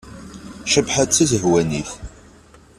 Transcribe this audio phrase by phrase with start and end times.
[0.71, 1.91] Cabḥa d tazehwanit.